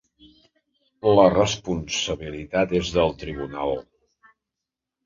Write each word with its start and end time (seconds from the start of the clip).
La 1.19 1.25
responsabilitat 1.33 2.75
és 2.81 2.93
del 2.99 3.17
tribunal. 3.27 3.79